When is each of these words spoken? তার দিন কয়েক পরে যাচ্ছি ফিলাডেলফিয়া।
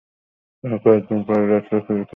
তার 0.63 0.69
দিন 0.69 0.79
কয়েক 0.83 1.03
পরে 1.27 1.45
যাচ্ছি 1.51 1.75
ফিলাডেলফিয়া। 1.87 2.09